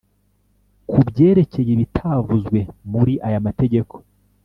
kubyerekeye 0.89 1.69
ibitavuzwe 1.75 2.59
muri 2.91 3.13
aya 3.27 3.39
mategeko 3.47 3.95